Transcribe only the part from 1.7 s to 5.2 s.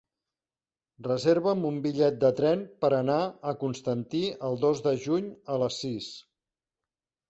un bitllet de tren per anar a Constantí el dos de